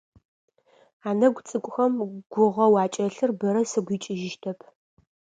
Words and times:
Анэгу 1.09 1.41
цӏыкӏухэм 1.47 1.93
гугъэу 2.31 2.73
акӏэлъыр 2.83 3.31
бэрэ 3.39 3.63
сыгу 3.71 3.93
икӏыжьыщтэп. 3.95 4.59